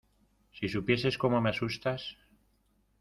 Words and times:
¡si 0.51 0.67
supieses 0.67 1.19
cómo 1.19 1.39
me 1.41 1.51
asustas!... 1.51 2.01